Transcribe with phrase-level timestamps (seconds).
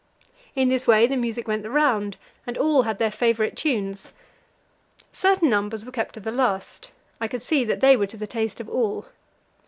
[0.55, 2.17] In this way the music went the round,
[2.47, 4.13] and all had their favourite tunes.
[5.11, 6.89] Certain numbers were kept to the last;
[7.19, 9.05] I could see that they were to the taste of all.